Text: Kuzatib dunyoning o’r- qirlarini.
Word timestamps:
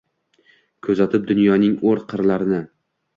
Kuzatib 0.87 1.27
dunyoning 1.31 1.75
o’r- 1.91 2.01
qirlarini. 2.15 2.63